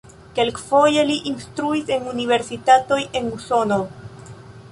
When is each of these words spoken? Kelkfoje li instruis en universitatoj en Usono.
Kelkfoje 0.37 1.03
li 1.09 1.17
instruis 1.31 1.91
en 1.97 2.09
universitatoj 2.13 2.99
en 3.21 3.31
Usono. 3.37 3.81